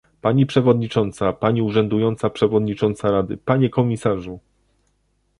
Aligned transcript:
Pani 0.21 0.45
przewodnicząca, 0.45 1.33
pani 1.33 1.61
urzędująca 1.61 2.29
przewodnicząca 2.29 3.11
Rady, 3.11 3.37
panie 3.37 3.69
komisarzu 3.69 4.39